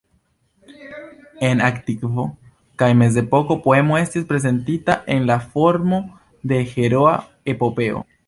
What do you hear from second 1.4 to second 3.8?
En antikvo kaj mezepoko